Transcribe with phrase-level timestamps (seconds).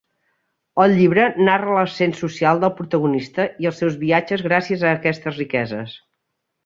[0.83, 5.95] El llibre narra l'ascens social del protagonista i els seus viatges gràcies a aquestes riqueses.